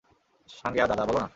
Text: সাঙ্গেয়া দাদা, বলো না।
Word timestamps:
সাঙ্গেয়া 0.49 0.87
দাদা, 0.87 1.03
বলো 1.05 1.19
না। 1.19 1.29